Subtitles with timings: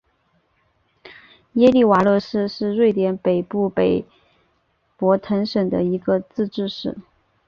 [1.53, 4.03] 耶利瓦勒市是瑞典北部北
[4.97, 6.97] 博滕省的一个自治市。